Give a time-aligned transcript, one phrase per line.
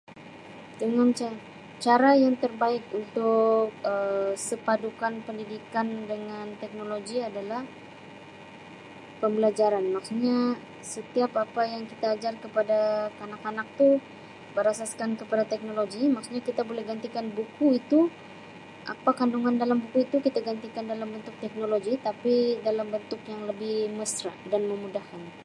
[1.85, 7.61] cara yang terbaik untuk Um sepadukan pendidikan dengan teknologi adalah
[9.21, 10.37] pembelajaran maksudnya
[10.95, 12.79] setiap apa yang kita ajar kepada
[13.19, 13.89] kanak-kanak tu
[14.57, 17.99] berasaskan kepada teknologi maksudnya kita boleh gantikan buku itu
[18.93, 22.35] apa kandungan dalam buku itu kita gantikan dalam bentuk teknologi tapi
[22.67, 25.23] dalam bentuk yang lebih mesra dan memudahkan.